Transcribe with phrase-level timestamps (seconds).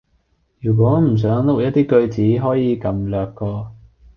[0.61, 2.07] 如果唔想讀一啲句
[2.37, 3.71] 子，可以撳略過